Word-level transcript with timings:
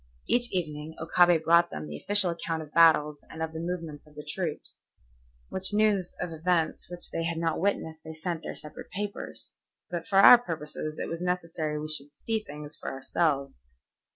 Each 0.25 0.51
evening 0.51 0.95
Okabe 0.97 1.37
brought 1.43 1.69
them 1.69 1.85
the 1.85 1.95
official 1.95 2.31
account 2.31 2.63
of 2.63 2.73
battles 2.73 3.23
and 3.29 3.43
of 3.43 3.53
the 3.53 3.59
movements 3.59 4.07
of 4.07 4.15
the 4.15 4.25
troops, 4.27 4.79
which 5.49 5.73
news 5.73 6.15
of 6.19 6.31
events 6.33 6.89
which 6.89 7.11
they 7.11 7.23
had 7.23 7.37
not 7.37 7.59
witnessed 7.59 8.03
they 8.03 8.15
sent 8.15 8.41
to 8.41 8.47
their 8.49 8.55
separate 8.55 8.89
papers. 8.89 9.53
But 9.91 10.07
for 10.07 10.17
our 10.17 10.39
purposes 10.39 10.97
it 10.97 11.07
was 11.07 11.21
necessary 11.21 11.79
we 11.79 11.87
should 11.87 12.15
see 12.15 12.39
things 12.43 12.75
for 12.75 12.89
ourselves. 12.89 13.59